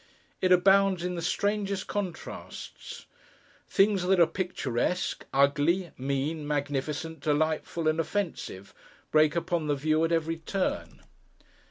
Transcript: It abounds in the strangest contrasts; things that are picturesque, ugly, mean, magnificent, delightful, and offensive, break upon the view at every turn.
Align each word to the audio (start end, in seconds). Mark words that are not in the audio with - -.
It 0.41 0.51
abounds 0.51 1.03
in 1.03 1.13
the 1.13 1.21
strangest 1.21 1.85
contrasts; 1.85 3.05
things 3.69 4.01
that 4.07 4.19
are 4.19 4.25
picturesque, 4.25 5.25
ugly, 5.31 5.91
mean, 5.95 6.47
magnificent, 6.47 7.19
delightful, 7.19 7.87
and 7.87 7.99
offensive, 7.99 8.73
break 9.11 9.35
upon 9.35 9.67
the 9.67 9.75
view 9.75 10.03
at 10.03 10.11
every 10.11 10.37
turn. 10.37 11.01